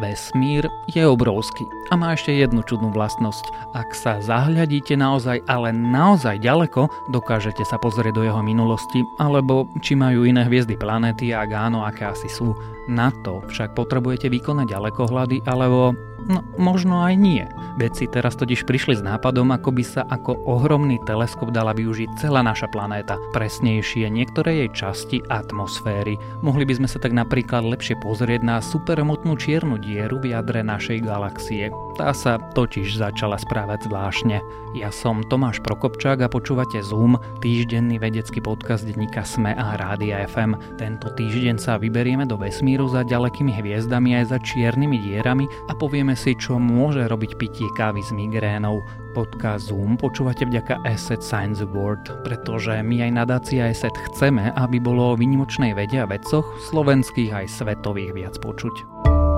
Vesmír 0.00 0.64
je 0.88 1.04
obrovský 1.04 1.68
a 1.92 1.94
má 1.94 2.16
ešte 2.16 2.32
jednu 2.32 2.64
čudnú 2.64 2.88
vlastnosť. 2.90 3.76
Ak 3.76 3.92
sa 3.92 4.16
zahľadíte 4.18 4.96
naozaj, 4.96 5.44
ale 5.44 5.76
naozaj 5.76 6.40
ďaleko, 6.40 6.88
dokážete 7.12 7.62
sa 7.68 7.76
pozrieť 7.76 8.16
do 8.16 8.24
jeho 8.24 8.40
minulosti, 8.40 9.04
alebo 9.20 9.68
či 9.84 9.92
majú 9.94 10.24
iné 10.24 10.48
hviezdy 10.48 10.80
planéty, 10.80 11.36
ak 11.36 11.52
áno, 11.52 11.84
aké 11.84 12.08
asi 12.08 12.32
sú. 12.32 12.56
Na 12.88 13.12
to 13.22 13.44
však 13.52 13.76
potrebujete 13.76 14.32
vykonať 14.32 14.72
ďalekohľady 14.72 15.44
alebo 15.46 15.94
No, 16.28 16.44
možno 16.60 17.00
aj 17.00 17.14
nie. 17.16 17.44
Vedci 17.80 18.04
teraz 18.04 18.36
totiž 18.36 18.68
prišli 18.68 19.00
s 19.00 19.02
nápadom, 19.02 19.48
ako 19.56 19.72
by 19.72 19.84
sa 19.86 20.02
ako 20.04 20.36
ohromný 20.44 21.00
teleskop 21.08 21.48
dala 21.48 21.72
využiť 21.72 22.20
celá 22.20 22.44
naša 22.44 22.68
planéta, 22.68 23.16
presnejšie 23.32 24.10
niektoré 24.12 24.66
jej 24.66 24.70
časti 24.76 25.18
atmosféry. 25.32 26.20
Mohli 26.44 26.68
by 26.68 26.74
sme 26.82 26.88
sa 26.90 27.00
tak 27.00 27.16
napríklad 27.16 27.64
lepšie 27.64 27.96
pozrieť 28.04 28.44
na 28.44 28.60
supermotnú 28.60 29.32
čiernu 29.40 29.80
dieru 29.80 30.20
v 30.20 30.36
jadre 30.36 30.60
našej 30.60 31.00
galaxie. 31.00 31.72
Tá 31.96 32.12
sa 32.12 32.36
totiž 32.36 33.00
začala 33.00 33.40
správať 33.40 33.88
zvláštne. 33.88 34.38
Ja 34.78 34.94
som 34.94 35.26
Tomáš 35.26 35.58
Prokopčák 35.66 36.22
a 36.22 36.30
počúvate 36.30 36.78
Zoom, 36.84 37.18
týždenný 37.42 37.98
vedecký 37.98 38.38
podcast 38.38 38.86
denníka 38.86 39.26
SME 39.26 39.58
a 39.58 39.74
Rádia 39.74 40.22
FM. 40.30 40.78
Tento 40.78 41.10
týždeň 41.10 41.58
sa 41.58 41.74
vyberieme 41.74 42.22
do 42.22 42.38
vesmíru 42.38 42.86
za 42.86 43.02
ďalekými 43.02 43.50
hviezdami 43.50 44.22
aj 44.22 44.24
za 44.30 44.38
čiernymi 44.38 45.02
dierami 45.02 45.50
a 45.66 45.74
povieme 45.74 46.09
si, 46.18 46.34
čo 46.34 46.58
môže 46.58 47.06
robiť 47.06 47.38
pitie 47.38 47.68
kávy 47.78 48.02
s 48.02 48.10
migrénou. 48.10 48.82
Podcast 49.14 49.70
Zoom 49.70 49.98
počúvate 49.98 50.46
vďaka 50.46 50.82
Asset 50.86 51.22
Science 51.22 51.62
Award, 51.62 52.22
pretože 52.22 52.78
my 52.82 53.06
aj 53.06 53.12
nadácia 53.14 53.66
Asset 53.70 53.94
chceme, 54.10 54.54
aby 54.54 54.78
bolo 54.78 55.14
o 55.14 55.18
vynimočnej 55.18 55.74
vede 55.74 56.02
a 56.02 56.06
vedcoch 56.06 56.46
slovenských 56.70 57.34
aj 57.34 57.46
svetových 57.50 58.12
viac 58.14 58.34
počuť. 58.42 59.29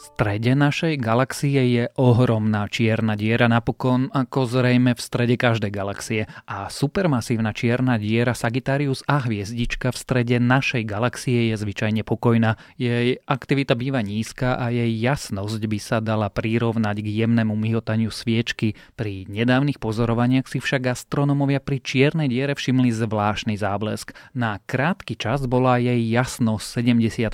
Strede 0.00 0.56
našej 0.56 0.96
galaxie 0.96 1.60
je 1.76 1.84
ohromná 2.00 2.64
čierna 2.72 3.20
diera, 3.20 3.52
napokon 3.52 4.08
ako 4.08 4.48
zrejme 4.48 4.96
v 4.96 5.00
strede 5.00 5.36
každej 5.36 5.68
galaxie. 5.68 6.24
A 6.48 6.72
supermasívna 6.72 7.52
čierna 7.52 8.00
diera 8.00 8.32
Sagittarius 8.32 9.04
a 9.04 9.20
hviezdička 9.20 9.92
v 9.92 10.00
strede 10.00 10.36
našej 10.40 10.88
galaxie 10.88 11.52
je 11.52 11.60
zvyčajne 11.60 12.00
pokojná. 12.00 12.56
Jej 12.80 13.20
aktivita 13.28 13.76
býva 13.76 14.00
nízka 14.00 14.56
a 14.56 14.72
jej 14.72 14.88
jasnosť 14.88 15.60
by 15.68 15.78
sa 15.78 16.00
dala 16.00 16.32
prirovnať 16.32 16.96
k 17.04 17.08
jemnému 17.20 17.52
myhotaniu 17.52 18.08
sviečky. 18.08 18.80
Pri 18.96 19.28
nedávnych 19.28 19.76
pozorovaniach 19.76 20.48
si 20.48 20.64
však 20.64 20.96
astronomovia 20.96 21.60
pri 21.60 21.76
čiernej 21.76 22.32
diere 22.32 22.56
všimli 22.56 22.88
zvláštny 22.88 23.60
záblesk. 23.60 24.16
Na 24.32 24.64
krátky 24.64 25.20
čas 25.20 25.44
bola 25.44 25.76
jej 25.76 26.00
jasnosť 26.08 26.64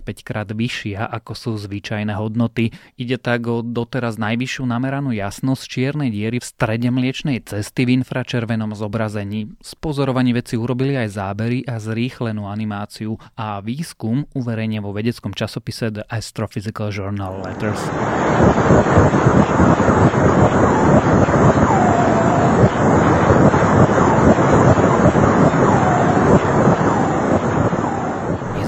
75 0.03 0.27
krát 0.27 0.51
vyššia 0.51 1.06
ako 1.06 1.33
sú 1.39 1.53
zvyčajné 1.55 2.11
hodnoty. 2.19 2.56
Ide 2.97 3.17
tak 3.21 3.45
o 3.47 3.61
doteraz 3.61 4.17
najvyššiu 4.17 4.65
nameranú 4.65 5.12
jasnosť 5.12 5.62
čiernej 5.69 6.09
diery 6.09 6.41
v 6.41 6.49
strede 6.49 6.89
mliečnej 6.89 7.45
cesty 7.45 7.85
v 7.85 8.01
infračervenom 8.01 8.73
zobrazení. 8.73 9.53
Z 9.61 9.73
pozorovaní 9.77 10.33
veci 10.33 10.57
urobili 10.57 10.97
aj 10.97 11.09
zábery 11.13 11.69
a 11.69 11.77
zrýchlenú 11.77 12.48
animáciu 12.48 13.21
a 13.37 13.61
výskum 13.61 14.25
uverejne 14.33 14.81
vo 14.81 14.97
vedeckom 14.97 15.37
časopise 15.37 15.93
The 15.93 16.09
Astrophysical 16.09 16.89
Journal 16.89 17.45
Letters. 17.45 17.83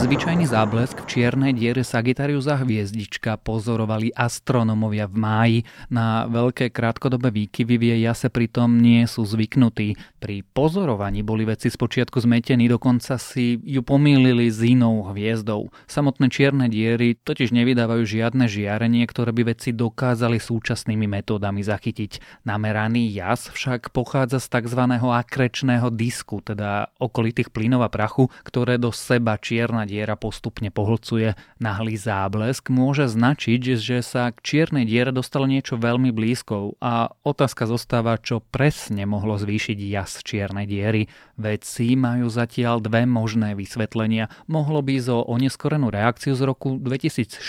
Zvyčajný 0.09 0.49
záblesk 0.49 1.05
v 1.05 1.21
čiernej 1.21 1.53
diere 1.53 1.85
Sagittarius 1.85 2.49
a 2.49 2.57
hviezdička 2.57 3.37
pozorovali 3.45 4.09
astronomovia 4.17 5.05
v 5.05 5.17
máji. 5.21 5.59
Na 5.93 6.25
veľké 6.25 6.73
krátkodobé 6.73 7.29
výkyvy 7.29 7.77
v 7.77 7.85
jej 7.93 8.01
jase 8.09 8.33
pritom 8.33 8.81
nie 8.81 9.05
sú 9.05 9.29
zvyknutí. 9.29 10.01
Pri 10.17 10.49
pozorovaní 10.57 11.21
boli 11.21 11.45
vedci 11.45 11.69
spočiatku 11.69 12.25
zmetení, 12.25 12.73
dokonca 12.73 13.21
si 13.21 13.61
ju 13.61 13.85
pomýlili 13.85 14.49
s 14.49 14.65
inou 14.65 15.05
hviezdou. 15.13 15.69
Samotné 15.85 16.33
čierne 16.33 16.73
diery 16.73 17.13
totiž 17.13 17.53
nevydávajú 17.53 18.09
žiadne 18.09 18.49
žiarenie, 18.49 19.05
ktoré 19.05 19.37
by 19.37 19.53
vedci 19.53 19.77
dokázali 19.77 20.41
súčasnými 20.41 21.05
metódami 21.05 21.61
zachytiť. 21.61 22.41
Nameraný 22.49 23.13
jas 23.13 23.53
však 23.53 23.93
pochádza 23.93 24.41
z 24.41 24.57
tzv. 24.57 24.89
akrečného 24.89 25.93
disku, 25.93 26.41
teda 26.41 26.97
okolitých 26.97 27.53
plynov 27.53 27.85
a 27.85 27.93
prachu, 27.93 28.33
ktoré 28.49 28.81
do 28.81 28.89
seba 28.89 29.37
čierna 29.37 29.85
diera 29.85 29.98
diera 29.99 30.15
postupne 30.15 30.71
pohlcuje. 30.71 31.35
Nahlý 31.59 31.99
záblesk 31.99 32.71
môže 32.71 33.11
značiť, 33.11 33.75
že 33.75 33.99
sa 34.07 34.31
k 34.31 34.39
čiernej 34.39 34.87
diere 34.87 35.11
dostalo 35.11 35.51
niečo 35.51 35.75
veľmi 35.75 36.15
blízko 36.15 36.79
a 36.79 37.11
otázka 37.27 37.67
zostáva, 37.67 38.15
čo 38.23 38.39
presne 38.39 39.03
mohlo 39.11 39.35
zvýšiť 39.35 39.79
jas 39.91 40.23
čiernej 40.23 40.71
diery. 40.71 41.11
Vedci 41.35 41.99
majú 41.99 42.31
zatiaľ 42.31 42.79
dve 42.79 43.11
možné 43.11 43.59
vysvetlenia. 43.59 44.31
Mohlo 44.47 44.87
by 44.87 44.95
zo 45.03 45.27
oneskorenú 45.27 45.91
reakciu 45.91 46.39
z 46.39 46.47
roku 46.47 46.79
2014, 46.79 47.43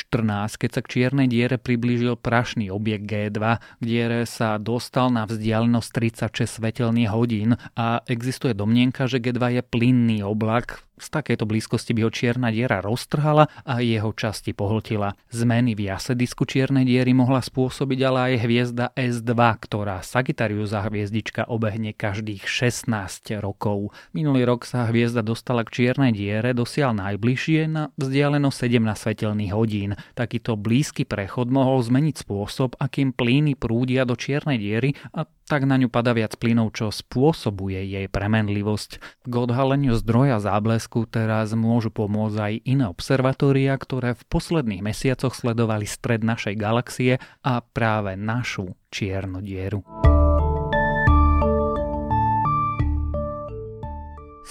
keď 0.58 0.70
sa 0.74 0.82
k 0.82 0.88
čiernej 0.90 1.30
diere 1.30 1.62
priblížil 1.62 2.18
prašný 2.18 2.74
objekt 2.74 3.06
G2, 3.06 3.62
kde 3.78 4.26
sa 4.26 4.58
dostal 4.58 5.14
na 5.14 5.30
vzdialenosť 5.30 5.90
36 6.34 6.58
svetelných 6.58 7.14
hodín 7.14 7.62
a 7.78 8.02
existuje 8.10 8.58
domnienka, 8.58 9.06
že 9.06 9.22
G2 9.22 9.60
je 9.60 9.62
plynný 9.62 10.26
oblak, 10.26 10.82
z 11.00 11.08
takejto 11.10 11.48
blízkosti 11.48 11.96
by 11.96 12.02
ho 12.06 12.12
čierna 12.12 12.54
diera 12.54 12.84
roztrhala 12.84 13.48
a 13.66 13.80
jeho 13.80 14.12
časti 14.14 14.52
pohltila. 14.54 15.16
Zmeny 15.32 15.74
v 15.74 15.90
jase 15.90 16.14
disku 16.14 16.44
čiernej 16.44 16.84
diery 16.86 17.16
mohla 17.16 17.40
spôsobiť 17.40 18.00
ale 18.06 18.20
aj 18.20 18.34
hviezda 18.44 18.86
S2, 18.94 19.34
ktorá 19.36 20.04
Sagittarius 20.04 20.76
a 20.76 20.84
hviezdička 20.86 21.48
obehne 21.48 21.96
každých 21.96 22.46
16 22.46 23.40
rokov. 23.40 23.96
Minulý 24.12 24.44
rok 24.46 24.68
sa 24.68 24.86
hviezda 24.88 25.24
dostala 25.24 25.64
k 25.64 25.74
čiernej 25.84 26.12
diere 26.12 26.52
dosiaľ 26.52 26.96
najbližšie 27.00 27.60
na 27.72 27.90
vzdialenosť 27.96 28.58
17 28.68 29.00
svetelných 29.00 29.52
hodín. 29.56 29.96
Takýto 30.14 30.60
blízky 30.60 31.08
prechod 31.08 31.48
mohol 31.50 31.80
zmeniť 31.82 32.28
spôsob, 32.28 32.76
akým 32.78 33.16
plíny 33.16 33.56
prúdia 33.56 34.04
do 34.04 34.20
čiernej 34.20 34.60
diery 34.60 34.94
a 35.16 35.24
tak 35.50 35.66
na 35.66 35.82
ňu 35.82 35.90
pada 35.90 36.14
viac 36.14 36.38
plynov, 36.38 36.78
čo 36.78 36.94
spôsobuje 36.94 37.82
jej 37.82 38.06
premenlivosť. 38.06 39.02
K 39.26 39.34
odhaleniu 39.34 39.98
zdroja 39.98 40.38
záblesku 40.90 41.06
teraz 41.14 41.54
môžu 41.54 41.94
pomôcť 41.94 42.38
aj 42.42 42.54
iné 42.66 42.86
observatória, 42.90 43.78
ktoré 43.78 44.18
v 44.18 44.24
posledných 44.26 44.82
mesiacoch 44.82 45.38
sledovali 45.38 45.86
stred 45.86 46.26
našej 46.26 46.56
galaxie 46.58 47.22
a 47.46 47.62
práve 47.62 48.18
našu 48.18 48.74
čiernu 48.90 49.46
dieru. 49.46 49.86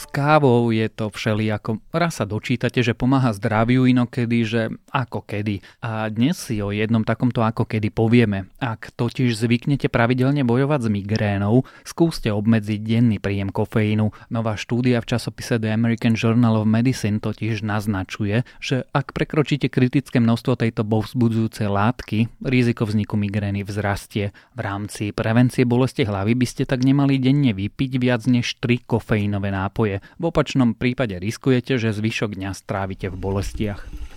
Kávou 0.08 0.72
je 0.72 0.88
to 0.88 1.12
všelijako. 1.12 1.78
Raz 1.92 2.18
sa 2.18 2.26
dočítate, 2.26 2.80
že 2.80 2.96
pomáha 2.96 3.30
zdraviu, 3.36 3.84
inokedy, 3.84 4.38
že 4.42 4.62
ako 4.90 5.22
kedy. 5.22 5.60
A 5.84 6.08
dnes 6.08 6.40
si 6.40 6.58
o 6.64 6.72
jednom 6.72 7.04
takomto 7.04 7.44
ako 7.44 7.68
kedy 7.68 7.92
povieme. 7.92 8.48
Ak 8.58 8.90
totiž 8.96 9.36
zvyknete 9.36 9.92
pravidelne 9.92 10.42
bojovať 10.42 10.80
s 10.84 10.88
migrénou, 10.88 11.68
skúste 11.84 12.32
obmedziť 12.32 12.80
denný 12.80 13.20
príjem 13.20 13.52
kofeínu. 13.52 14.10
Nová 14.32 14.56
štúdia 14.56 14.98
v 15.04 15.14
časopise 15.14 15.60
The 15.60 15.70
American 15.70 16.16
Journal 16.16 16.58
of 16.58 16.66
Medicine 16.66 17.20
totiž 17.20 17.60
naznačuje, 17.62 18.42
že 18.58 18.88
ak 18.90 19.12
prekročíte 19.12 19.68
kritické 19.68 20.18
množstvo 20.18 20.58
tejto 20.58 20.82
povzbudzujúcej 20.88 21.68
látky, 21.68 22.32
riziko 22.42 22.88
vzniku 22.88 23.20
migrény 23.20 23.62
vzrastie. 23.62 24.32
V 24.56 24.60
rámci 24.64 25.12
prevencie 25.12 25.68
bolesti 25.68 26.08
hlavy 26.08 26.32
by 26.34 26.46
ste 26.48 26.64
tak 26.64 26.82
nemali 26.82 27.20
denne 27.20 27.52
vypiť 27.52 27.92
viac 28.00 28.24
než 28.24 28.56
3 28.58 28.88
kofeínové 28.88 29.52
nápoje. 29.52 29.97
V 30.18 30.22
opačnom 30.30 30.74
prípade 30.74 31.16
riskujete, 31.18 31.76
že 31.76 31.94
zvyšok 31.94 32.38
dňa 32.38 32.50
strávite 32.54 33.10
v 33.12 33.16
bolestiach. 33.16 34.07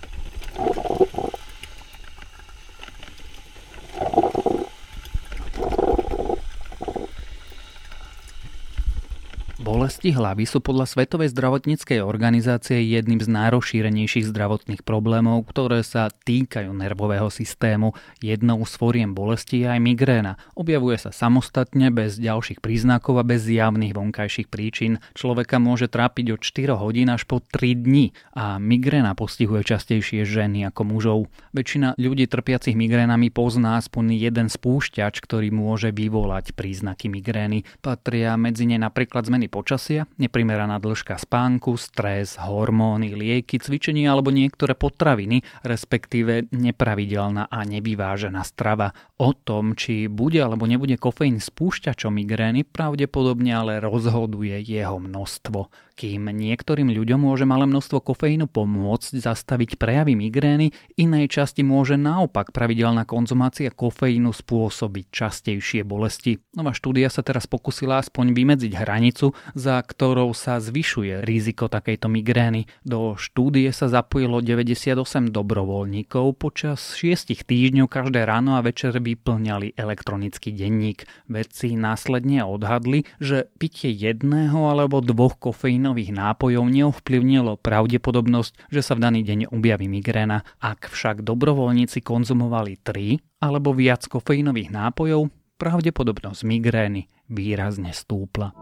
Bolesti 9.82 10.14
hlavy 10.14 10.46
sú 10.46 10.62
podľa 10.62 10.86
Svetovej 10.86 11.34
zdravotníckej 11.34 12.06
organizácie 12.06 12.86
jedným 12.86 13.18
z 13.18 13.26
najrozšírenejších 13.26 14.30
zdravotných 14.30 14.86
problémov, 14.86 15.42
ktoré 15.50 15.82
sa 15.82 16.06
týkajú 16.06 16.70
nervového 16.70 17.26
systému. 17.26 17.90
Jednou 18.22 18.62
z 18.62 18.78
fóriem 18.78 19.10
bolesti 19.10 19.66
je 19.66 19.74
aj 19.74 19.82
migréna. 19.82 20.38
Objavuje 20.54 21.02
sa 21.02 21.10
samostatne, 21.10 21.90
bez 21.90 22.14
ďalších 22.14 22.62
príznakov 22.62 23.18
a 23.18 23.26
bez 23.26 23.42
zjavných 23.42 23.90
vonkajších 23.90 24.46
príčin. 24.46 25.02
Človeka 25.18 25.58
môže 25.58 25.90
trápiť 25.90 26.38
od 26.38 26.40
4 26.46 26.78
hodín 26.78 27.10
až 27.10 27.26
po 27.26 27.42
3 27.42 27.82
dní 27.82 28.14
a 28.38 28.62
migréna 28.62 29.18
postihuje 29.18 29.66
častejšie 29.66 30.22
ženy 30.22 30.62
ako 30.70 30.94
mužov. 30.94 31.18
Väčšina 31.58 31.98
ľudí 31.98 32.30
trpiacich 32.30 32.78
migrénami 32.78 33.34
pozná 33.34 33.82
aspoň 33.82 34.14
jeden 34.14 34.46
spúšťač, 34.46 35.18
ktorý 35.18 35.50
môže 35.50 35.90
vyvolať 35.90 36.54
príznaky 36.54 37.10
migrény. 37.10 37.66
Patria 37.82 38.38
medzi 38.38 38.70
ne 38.70 38.78
napríklad 38.78 39.26
zmeny 39.26 39.50
počasia, 39.50 39.71
neprimeraná 40.18 40.80
dĺžka 40.82 41.20
spánku, 41.20 41.76
stres, 41.76 42.40
hormóny, 42.40 43.14
lieky, 43.14 43.60
cvičenie 43.60 44.08
alebo 44.08 44.32
niektoré 44.32 44.74
potraviny, 44.74 45.44
respektíve 45.62 46.50
nepravidelná 46.50 47.46
a 47.46 47.58
nevyvážená 47.62 48.42
strava. 48.42 48.96
O 49.20 49.36
tom, 49.36 49.78
či 49.78 50.10
bude 50.10 50.42
alebo 50.42 50.66
nebude 50.66 50.98
kofeín 50.98 51.38
spúšťačom 51.38 52.10
migrény, 52.10 52.66
pravdepodobne 52.66 53.52
ale 53.54 53.72
rozhoduje 53.78 54.58
jeho 54.64 54.98
množstvo. 54.98 55.91
Kým 55.92 56.32
niektorým 56.32 56.88
ľuďom 56.88 57.28
môže 57.28 57.44
malé 57.44 57.68
množstvo 57.68 58.00
kofeínu 58.00 58.48
pomôcť 58.48 59.20
zastaviť 59.20 59.76
prejavy 59.76 60.16
migrény, 60.16 60.72
inej 60.96 61.28
časti 61.28 61.60
môže 61.60 62.00
naopak 62.00 62.48
pravidelná 62.48 63.04
konzumácia 63.04 63.68
kofeínu 63.68 64.32
spôsobiť 64.32 65.04
častejšie 65.12 65.84
bolesti. 65.84 66.40
Nová 66.56 66.72
štúdia 66.72 67.12
sa 67.12 67.20
teraz 67.20 67.44
pokusila 67.44 68.00
aspoň 68.00 68.32
vymedziť 68.32 68.72
hranicu, 68.72 69.36
za 69.52 69.76
ktorou 69.84 70.32
sa 70.32 70.56
zvyšuje 70.64 71.28
riziko 71.28 71.68
takejto 71.68 72.08
migrény. 72.08 72.64
Do 72.88 73.12
štúdie 73.20 73.68
sa 73.76 73.92
zapojilo 73.92 74.40
98 74.40 75.28
dobrovoľníkov, 75.28 76.40
počas 76.40 76.96
6 76.96 77.36
týždňov 77.36 77.86
každé 77.92 78.24
ráno 78.24 78.56
a 78.56 78.64
večer 78.64 78.96
vyplňali 78.96 79.76
elektronický 79.76 80.56
denník. 80.56 81.04
Vedci 81.28 81.76
následne 81.76 82.48
odhadli, 82.48 83.04
že 83.20 83.52
pitie 83.60 83.92
jedného 83.92 84.72
alebo 84.72 85.04
dvoch 85.04 85.36
kofeín 85.36 85.82
kofeínových 85.92 86.16
nápojov 86.16 86.64
neovplyvnilo 86.72 87.60
pravdepodobnosť, 87.60 88.72
že 88.72 88.80
sa 88.80 88.96
v 88.96 89.04
daný 89.04 89.20
deň 89.28 89.52
objaví 89.52 89.92
migréna. 89.92 90.40
Ak 90.56 90.88
však 90.88 91.20
dobrovoľníci 91.20 92.00
konzumovali 92.00 92.80
3 92.80 93.44
alebo 93.44 93.76
viac 93.76 94.08
kofeínových 94.08 94.72
nápojov, 94.72 95.28
pravdepodobnosť 95.60 96.48
migrény 96.48 97.12
výrazne 97.28 97.92
stúpla. 97.92 98.56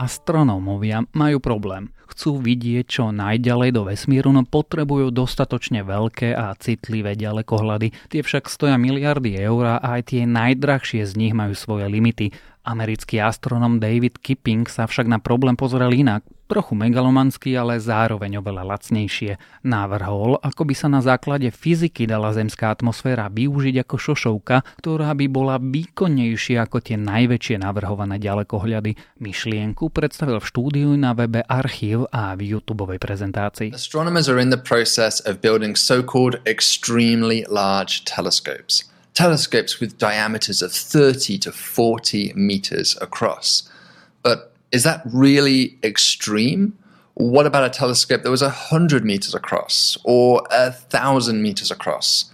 Astronómovia 0.00 1.04
majú 1.12 1.36
problém. 1.36 1.92
Chcú 2.10 2.42
vidieť 2.42 2.86
čo 2.90 3.14
najďalej 3.14 3.70
do 3.70 3.86
vesmíru, 3.86 4.34
no 4.34 4.42
potrebujú 4.42 5.14
dostatočne 5.14 5.86
veľké 5.86 6.34
a 6.34 6.50
citlivé 6.58 7.14
ďalekohľady. 7.14 8.10
Tie 8.10 8.20
však 8.26 8.50
stoja 8.50 8.74
miliardy 8.74 9.38
eur 9.38 9.78
a 9.78 9.98
aj 9.98 10.10
tie 10.10 10.26
najdrahšie 10.26 11.06
z 11.06 11.14
nich 11.14 11.34
majú 11.34 11.54
svoje 11.54 11.86
limity. 11.86 12.34
Americký 12.60 13.22
astronom 13.22 13.80
David 13.80 14.20
Kipping 14.20 14.68
sa 14.68 14.84
však 14.84 15.08
na 15.08 15.16
problém 15.16 15.56
pozeral 15.56 15.96
inak, 15.96 16.26
trochu 16.50 16.74
megalomanský, 16.74 17.54
ale 17.54 17.78
zároveň 17.78 18.42
oveľa 18.42 18.74
lacnejšie. 18.74 19.38
Návrhol, 19.62 20.42
ako 20.42 20.62
by 20.66 20.74
sa 20.74 20.90
na 20.90 21.00
základe 21.00 21.46
fyziky 21.54 22.10
dala 22.10 22.34
zemská 22.34 22.74
atmosféra 22.74 23.30
využiť 23.30 23.86
ako 23.86 23.96
šošovka, 23.96 24.56
ktorá 24.82 25.14
by 25.14 25.26
bola 25.30 25.56
výkonnejšia 25.62 26.66
ako 26.66 26.82
tie 26.82 26.98
najväčšie 26.98 27.62
navrhované 27.62 28.18
ďalekohľady. 28.18 28.98
Myšlienku 29.22 29.88
predstavil 29.94 30.42
v 30.42 30.48
štúdiu 30.50 30.90
na 30.98 31.14
webe 31.14 31.40
Archív 31.46 31.99
a 32.12 32.36
v 32.36 32.52
YouTube 32.52 32.98
prezentácii. 32.98 33.72
Astronomers 33.74 34.28
are 34.28 34.38
in 34.38 34.50
the 34.50 34.56
process 34.58 35.20
of 35.20 35.40
building 35.40 35.76
so-called 35.76 36.40
extremely 36.46 37.44
large 37.48 38.04
telescopes. 38.04 38.84
telescopes 39.14 39.80
with 39.80 39.98
diameters 39.98 40.62
of 40.62 40.72
30 40.72 41.38
to 41.38 41.52
40 41.52 42.32
meters 42.34 42.96
across. 43.00 43.68
But 44.22 44.52
is 44.72 44.82
that 44.84 45.02
really 45.04 45.78
extreme? 45.82 46.72
What 47.14 47.46
about 47.46 47.64
a 47.64 47.70
telescope 47.70 48.22
that 48.22 48.30
was 48.30 48.42
100 48.42 49.04
meters 49.04 49.34
across 49.34 49.98
or 50.04 50.42
1,000 50.50 51.42
meters 51.42 51.70
across? 51.70 52.30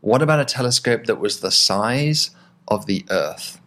What 0.00 0.22
about 0.22 0.40
a 0.40 0.44
telescope 0.44 1.04
that 1.06 1.20
was 1.20 1.40
the 1.40 1.50
size 1.50 2.30
of 2.68 2.86
the 2.86 3.04
Earth? 3.10 3.60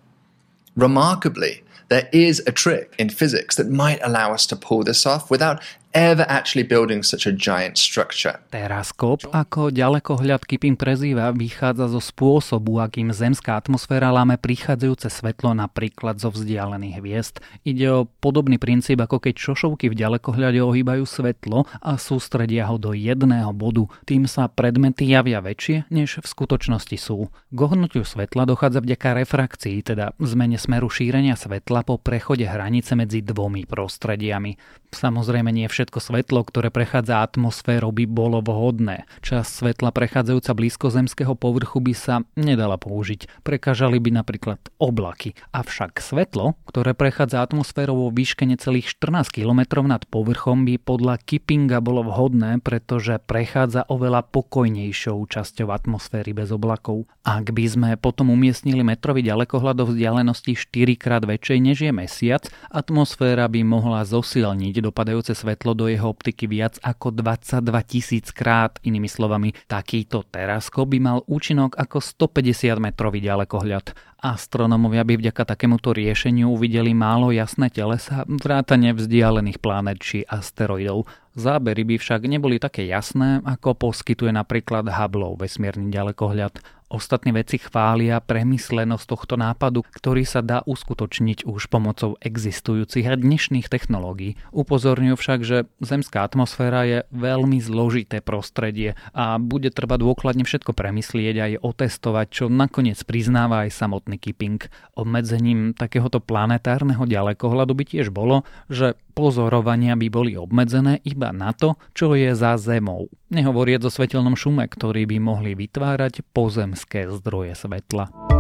Remarkably, 0.76 1.64
there 1.94 2.10
is 2.12 2.42
a 2.48 2.52
trick 2.52 2.96
in 2.98 3.08
physics 3.08 3.56
that 3.58 3.70
might 3.70 4.00
allow 4.02 4.34
us 4.34 4.48
to 4.48 4.56
pull 4.56 4.84
this 4.84 5.06
off 5.06 5.30
without 5.30 5.62
ever 5.94 6.26
actually 6.28 6.66
building 6.66 7.06
such 7.06 7.30
a 7.30 7.34
giant 7.34 7.78
structure. 7.78 8.42
Teraskop, 8.50 9.30
ako 9.30 9.70
ďalekohľad 9.70 10.44
Kipin 10.46 10.74
prezýva, 10.78 11.30
vychádza 11.32 11.90
zo 11.90 12.02
spôsobu, 12.02 12.82
akým 12.82 13.14
zemská 13.14 13.58
atmosféra 13.58 14.10
láme 14.10 14.36
prichádzajúce 14.38 15.10
svetlo 15.10 15.54
napríklad 15.54 16.18
zo 16.18 16.34
vzdialených 16.34 16.96
hviezd. 17.00 17.36
Ide 17.64 17.88
o 17.94 18.10
podobný 18.20 18.58
princíp, 18.58 19.00
ako 19.00 19.22
keď 19.22 19.36
šošovky 19.38 19.94
v 19.94 20.00
ďalekohľade 20.02 20.60
ohýbajú 20.60 21.06
svetlo 21.06 21.70
a 21.80 21.96
sústredia 22.02 22.66
ho 22.68 22.82
do 22.82 22.92
jedného 22.92 23.54
bodu. 23.54 23.86
Tým 24.10 24.26
sa 24.26 24.50
predmety 24.50 25.14
javia 25.14 25.40
väčšie, 25.40 25.94
než 25.94 26.20
v 26.20 26.28
skutočnosti 26.28 26.98
sú. 26.98 27.30
K 27.54 27.60
ohnutiu 27.62 28.02
svetla 28.02 28.50
dochádza 28.50 28.82
vďaka 28.82 29.24
refrakcii, 29.24 29.78
teda 29.86 30.18
zmene 30.18 30.58
smeru 30.58 30.90
šírenia 30.90 31.38
svetla 31.38 31.86
po 31.86 32.02
prechode 32.02 32.50
hranice 32.50 32.98
medzi 32.98 33.22
dvomi 33.22 33.70
prostrediami. 33.70 34.58
Samozrejme 34.94 35.50
nie 35.50 35.66
všetko 35.66 35.83
všetko 35.84 36.00
svetlo, 36.00 36.48
ktoré 36.48 36.72
prechádza 36.72 37.20
atmosférou, 37.28 37.92
by 37.92 38.08
bolo 38.08 38.40
vhodné. 38.40 39.04
Časť 39.20 39.52
svetla 39.52 39.92
prechádzajúca 39.92 40.56
blízko 40.56 40.88
zemského 40.88 41.36
povrchu 41.36 41.84
by 41.84 41.92
sa 41.92 42.16
nedala 42.40 42.80
použiť. 42.80 43.44
Prekážali 43.44 44.00
by 44.00 44.24
napríklad 44.24 44.64
oblaky. 44.80 45.36
Avšak 45.52 46.00
svetlo, 46.00 46.56
ktoré 46.64 46.96
prechádza 46.96 47.44
atmosférou 47.44 48.08
vo 48.08 48.10
výške 48.16 48.48
necelých 48.48 48.96
14 48.96 49.28
km 49.28 49.84
nad 49.84 50.08
povrchom, 50.08 50.64
by 50.64 50.80
podľa 50.80 51.20
Kippinga 51.20 51.84
bolo 51.84 52.08
vhodné, 52.08 52.64
pretože 52.64 53.20
prechádza 53.20 53.84
oveľa 53.92 54.24
pokojnejšou 54.32 55.20
časťou 55.28 55.68
atmosféry 55.68 56.32
bez 56.32 56.48
oblakov. 56.56 57.12
Ak 57.28 57.52
by 57.52 57.66
sme 57.68 57.90
potom 58.00 58.32
umiestnili 58.32 58.88
metrový 58.88 59.20
ďalekohľad 59.28 59.76
do 59.84 59.86
vzdialenosti 59.92 60.56
4 60.56 60.96
krát 60.96 61.28
väčšej 61.28 61.60
než 61.60 61.78
je 61.84 61.92
mesiac, 61.92 62.48
atmosféra 62.72 63.52
by 63.52 63.68
mohla 63.68 64.08
zosilniť 64.08 64.80
dopadajúce 64.80 65.34
svetlo 65.34 65.73
do 65.74 65.90
jeho 65.90 66.10
optiky 66.10 66.46
viac 66.50 66.78
ako 66.82 67.14
22 67.14 67.62
tisíc 67.86 68.30
krát. 68.30 68.78
Inými 68.86 69.10
slovami, 69.10 69.54
takýto 69.66 70.26
teraskop 70.26 70.90
by 70.90 71.00
mal 71.02 71.20
účinok 71.26 71.78
ako 71.78 72.02
150 72.02 72.80
metrový 72.80 73.22
ďalekohľad. 73.22 74.14
Astronomovia 74.24 75.04
by 75.04 75.20
vďaka 75.20 75.44
takémuto 75.44 75.92
riešeniu 75.92 76.48
uvideli 76.48 76.96
málo 76.96 77.36
jasné 77.36 77.68
telesa, 77.68 78.24
vrátane 78.24 78.96
vzdialených 78.96 79.60
planet 79.60 80.00
či 80.00 80.24
asteroidov. 80.24 81.12
Zábery 81.36 81.84
by 81.84 82.00
však 82.00 82.24
neboli 82.30 82.56
také 82.56 82.88
jasné, 82.88 83.44
ako 83.44 83.92
poskytuje 83.92 84.32
napríklad 84.32 84.88
Hubbleov 84.88 85.44
vesmírny 85.44 85.92
ďalekohľad. 85.92 86.83
Ostatní 86.94 87.34
veci 87.34 87.58
chvália 87.58 88.22
premyslenosť 88.22 89.06
tohto 89.10 89.34
nápadu, 89.34 89.82
ktorý 89.82 90.30
sa 90.30 90.46
dá 90.46 90.62
uskutočniť 90.62 91.42
už 91.42 91.66
pomocou 91.66 92.22
existujúcich 92.22 93.10
a 93.10 93.18
dnešných 93.18 93.66
technológií. 93.66 94.38
Upozorňujú 94.54 95.16
však, 95.18 95.40
že 95.42 95.66
zemská 95.82 96.22
atmosféra 96.22 96.86
je 96.86 97.00
veľmi 97.10 97.58
zložité 97.66 98.22
prostredie 98.22 98.94
a 99.10 99.42
bude 99.42 99.74
treba 99.74 99.98
dôkladne 99.98 100.46
všetko 100.46 100.78
premyslieť 100.78 101.36
aj 101.42 101.52
otestovať, 101.66 102.28
čo 102.30 102.46
nakoniec 102.46 103.02
priznáva 103.02 103.66
aj 103.66 103.74
samotný 103.74 104.22
Kipping. 104.22 104.62
Obmedzením 104.94 105.74
takéhoto 105.74 106.22
planetárneho 106.22 107.10
ďalekohľadu 107.10 107.74
by 107.74 107.84
tiež 107.90 108.14
bolo, 108.14 108.46
že 108.70 108.94
pozorovania 109.14 109.94
by 109.94 110.08
boli 110.10 110.34
obmedzené 110.34 111.00
iba 111.06 111.30
na 111.30 111.54
to, 111.54 111.78
čo 111.94 112.18
je 112.18 112.34
za 112.34 112.58
Zemou. 112.58 113.08
Nehovoriac 113.30 113.86
o 113.86 113.94
svetelnom 113.94 114.34
šume, 114.34 114.66
ktorý 114.66 115.06
by 115.06 115.18
mohli 115.22 115.54
vytvárať 115.54 116.26
pozemské 116.34 117.06
zdroje 117.14 117.54
svetla. 117.54 118.33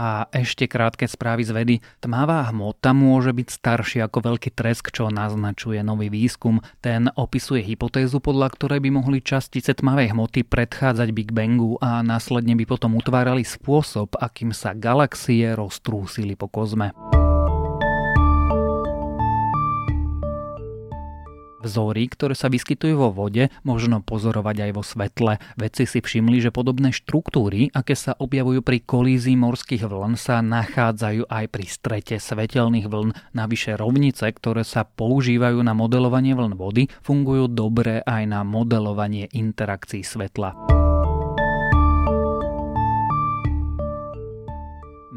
A 0.00 0.32
ešte 0.32 0.64
krátke 0.64 1.04
správy 1.04 1.44
z 1.44 1.52
vedy. 1.52 1.76
Tmavá 2.00 2.48
hmota 2.48 2.96
môže 2.96 3.36
byť 3.36 3.48
staršia 3.52 4.08
ako 4.08 4.32
veľký 4.32 4.48
tresk, 4.56 4.88
čo 4.88 5.12
naznačuje 5.12 5.84
nový 5.84 6.08
výskum. 6.08 6.64
Ten 6.80 7.12
opisuje 7.12 7.60
hypotézu, 7.60 8.16
podľa 8.24 8.48
ktorej 8.56 8.80
by 8.80 8.96
mohli 8.96 9.20
častice 9.20 9.76
tmavej 9.76 10.16
hmoty 10.16 10.48
predchádzať 10.48 11.12
Big 11.12 11.36
Bangu 11.36 11.76
a 11.84 12.00
následne 12.00 12.56
by 12.56 12.64
potom 12.64 12.96
utvárali 12.96 13.44
spôsob, 13.44 14.16
akým 14.16 14.56
sa 14.56 14.72
galaxie 14.72 15.52
roztrúsili 15.52 16.32
po 16.32 16.48
kozme. 16.48 16.96
Vzory, 21.60 22.08
ktoré 22.08 22.32
sa 22.32 22.48
vyskytujú 22.48 22.96
vo 22.96 23.12
vode, 23.12 23.52
možno 23.68 24.00
pozorovať 24.00 24.56
aj 24.64 24.70
vo 24.72 24.80
svetle. 24.80 25.36
Vedci 25.60 25.84
si 25.84 26.00
všimli, 26.00 26.40
že 26.40 26.54
podobné 26.54 26.88
štruktúry, 26.88 27.68
aké 27.76 27.92
sa 27.92 28.16
objavujú 28.16 28.64
pri 28.64 28.80
kolízii 28.80 29.36
morských 29.36 29.84
vln, 29.84 30.16
sa 30.16 30.40
nachádzajú 30.40 31.28
aj 31.28 31.44
pri 31.52 31.64
strete 31.68 32.14
svetelných 32.16 32.88
vln. 32.88 33.12
Navyše 33.36 33.76
rovnice, 33.76 34.24
ktoré 34.32 34.64
sa 34.64 34.88
používajú 34.88 35.60
na 35.60 35.76
modelovanie 35.76 36.32
vln 36.32 36.56
vody, 36.56 36.88
fungujú 37.04 37.44
dobre 37.52 38.00
aj 38.08 38.22
na 38.24 38.40
modelovanie 38.40 39.28
interakcií 39.28 40.00
svetla. 40.00 40.69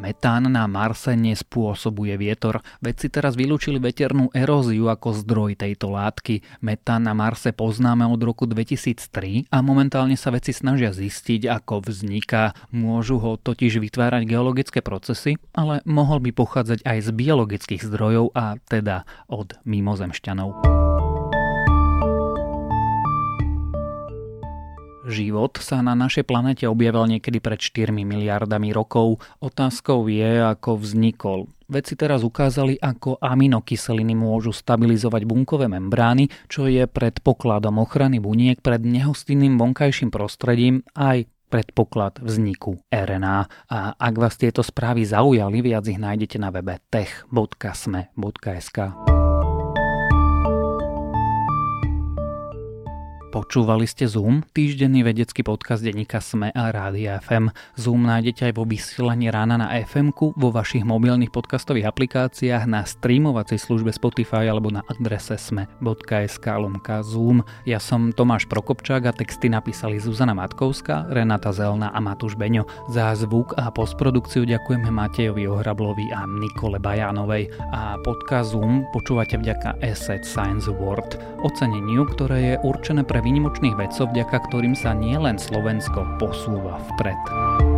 Metán 0.04 0.52
na 0.52 0.68
Marse 0.68 1.16
nespôsobuje 1.16 2.20
vietor. 2.20 2.60
Vedci 2.84 3.08
teraz 3.08 3.40
vylúčili 3.40 3.80
veternú 3.80 4.28
eróziu 4.36 4.92
ako 4.92 5.16
zdroj 5.24 5.56
tejto 5.56 5.96
látky. 5.96 6.44
Metán 6.60 7.08
na 7.08 7.16
Marse 7.16 7.56
poznáme 7.56 8.04
od 8.04 8.20
roku 8.20 8.44
2003 8.44 9.48
a 9.48 9.58
momentálne 9.64 10.20
sa 10.20 10.36
vedci 10.36 10.52
snažia 10.52 10.92
zistiť, 10.92 11.48
ako 11.48 11.88
vzniká. 11.88 12.52
Môžu 12.76 13.24
ho 13.24 13.40
totiž 13.40 13.80
vytvárať 13.80 14.28
geologické 14.28 14.84
procesy, 14.84 15.40
ale 15.56 15.80
mohol 15.88 16.20
by 16.20 16.36
pochádzať 16.36 16.84
aj 16.84 16.98
z 17.00 17.10
biologických 17.16 17.82
zdrojov 17.88 18.36
a 18.36 18.60
teda 18.68 19.08
od 19.32 19.56
mimozemšťanov. 19.64 20.73
Život 25.04 25.60
sa 25.60 25.84
na 25.84 26.00
našej 26.00 26.24
planete 26.24 26.64
objavil 26.64 27.04
niekedy 27.12 27.44
pred 27.44 27.60
4 27.60 27.92
miliardami 27.92 28.72
rokov. 28.72 29.20
Otázkou 29.44 30.08
je, 30.08 30.40
ako 30.40 30.80
vznikol. 30.80 31.52
Vedci 31.68 32.00
teraz 32.00 32.24
ukázali, 32.24 32.80
ako 32.80 33.20
aminokyseliny 33.20 34.16
môžu 34.16 34.56
stabilizovať 34.56 35.28
bunkové 35.28 35.68
membrány, 35.68 36.32
čo 36.48 36.72
je 36.72 36.88
predpokladom 36.88 37.84
ochrany 37.84 38.24
buniek 38.24 38.64
pred 38.64 38.80
nehostinným 38.80 39.60
vonkajším 39.60 40.08
prostredím 40.08 40.88
aj 40.96 41.28
predpoklad 41.52 42.18
vzniku 42.24 42.82
RNA. 42.90 43.70
A 43.70 43.94
ak 43.94 44.16
vás 44.18 44.40
tieto 44.40 44.66
správy 44.66 45.06
zaujali, 45.06 45.62
viac 45.62 45.86
ich 45.86 46.02
nájdete 46.02 46.42
na 46.42 46.50
webe 46.50 46.82
tech.sme.sk. 46.90 48.78
Počúvali 53.34 53.90
ste 53.90 54.06
Zoom, 54.06 54.46
týždenný 54.54 55.02
vedecký 55.02 55.42
podcast 55.42 55.82
denníka 55.82 56.22
Sme 56.22 56.54
a 56.54 56.70
Rádia 56.70 57.18
FM. 57.18 57.50
Zoom 57.74 58.06
nájdete 58.06 58.46
aj 58.46 58.54
vo 58.54 58.62
vysielaní 58.62 59.34
rána 59.34 59.58
na 59.58 59.74
fm 59.82 60.14
vo 60.14 60.54
vašich 60.54 60.86
mobilných 60.86 61.34
podcastových 61.34 61.90
aplikáciách, 61.90 62.70
na 62.70 62.86
streamovacej 62.86 63.58
službe 63.58 63.90
Spotify 63.90 64.54
alebo 64.54 64.70
na 64.70 64.86
adrese 64.86 65.34
sme.sk 65.34 66.46
lomka 66.46 67.02
Zoom. 67.02 67.42
Ja 67.66 67.82
som 67.82 68.14
Tomáš 68.14 68.46
Prokopčák 68.46 69.10
a 69.10 69.18
texty 69.18 69.50
napísali 69.50 69.98
Zuzana 69.98 70.38
Matkovská, 70.38 71.10
Renata 71.10 71.50
Zelna 71.50 71.90
a 71.90 71.98
Matúš 71.98 72.38
Beňo. 72.38 72.70
Za 72.94 73.18
zvuk 73.18 73.58
a 73.58 73.74
postprodukciu 73.74 74.46
ďakujeme 74.46 74.94
Matejovi 74.94 75.50
Ohrablovi 75.50 76.14
a 76.14 76.30
Nikole 76.30 76.78
Bajánovej. 76.78 77.50
A 77.74 77.98
podcast 78.06 78.54
Zoom 78.54 78.86
počúvate 78.94 79.42
vďaka 79.42 79.82
Asset 79.82 80.22
Science 80.22 80.70
Award, 80.70 81.18
oceneniu, 81.42 82.06
ktoré 82.14 82.38
je 82.54 82.56
určené 82.62 83.02
pre 83.02 83.23
výnimočných 83.24 83.80
vedcov, 83.80 84.12
vďaka 84.12 84.38
ktorým 84.52 84.76
sa 84.76 84.92
nielen 84.92 85.40
Slovensko 85.40 86.04
posúva 86.20 86.78
vpred. 86.94 87.73